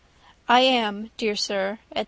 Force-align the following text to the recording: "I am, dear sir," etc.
"I 0.49 0.61
am, 0.61 1.11
dear 1.17 1.35
sir," 1.35 1.77
etc. 1.91 1.99